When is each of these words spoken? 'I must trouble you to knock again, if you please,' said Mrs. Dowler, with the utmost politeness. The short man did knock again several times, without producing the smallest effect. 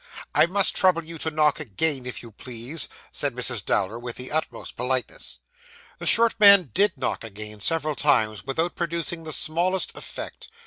'I 0.33 0.47
must 0.47 0.75
trouble 0.75 1.03
you 1.03 1.19
to 1.19 1.29
knock 1.29 1.59
again, 1.59 2.07
if 2.07 2.23
you 2.23 2.31
please,' 2.31 2.89
said 3.11 3.35
Mrs. 3.35 3.63
Dowler, 3.63 3.99
with 3.99 4.15
the 4.15 4.31
utmost 4.31 4.75
politeness. 4.75 5.37
The 5.99 6.07
short 6.07 6.33
man 6.39 6.71
did 6.73 6.97
knock 6.97 7.23
again 7.23 7.59
several 7.59 7.93
times, 7.93 8.43
without 8.43 8.73
producing 8.73 9.25
the 9.25 9.31
smallest 9.31 9.95
effect. 9.95 10.47